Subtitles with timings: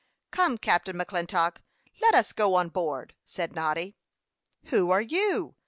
[0.31, 1.57] "Come, Captain McClintock,
[2.01, 3.97] let's go on board," said Noddy.
[4.69, 5.53] "Who are you?"